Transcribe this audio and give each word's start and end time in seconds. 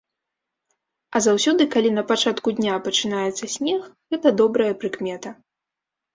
А 1.11 1.17
заўсёды 1.25 1.67
калі 1.75 1.91
на 1.97 2.03
пачатку 2.13 2.49
дня 2.61 2.79
пачынаецца 2.89 3.45
снег, 3.59 3.87
гэта 4.17 4.35
добрая 4.43 4.73
прыкмета. 4.83 5.29